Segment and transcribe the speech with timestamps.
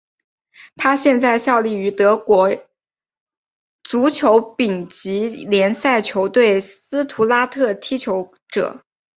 [0.77, 2.49] 他现在效力于德国
[3.83, 8.83] 足球丙级联赛球队斯图加特踢球者。